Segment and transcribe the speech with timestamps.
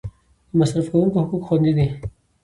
[0.49, 1.87] د مصرف کونکو حقوق خوندي دي؟